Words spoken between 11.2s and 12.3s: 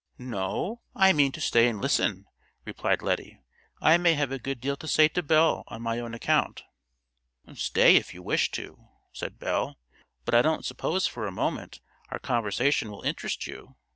a moment our